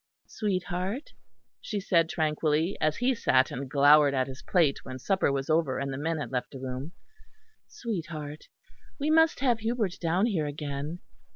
[0.25, 1.11] "Sweetheart,"
[1.61, 5.77] she said tranquilly, as he sat and glowered at his plate when supper was over
[5.77, 6.93] and the men had left the room,
[7.67, 8.47] "sweetheart,
[8.99, 11.01] we must have Hubert down here again.